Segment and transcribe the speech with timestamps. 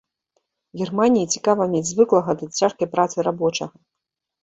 [0.81, 3.75] Германіі цікава мець звыклага да цяжкай працы рабочага.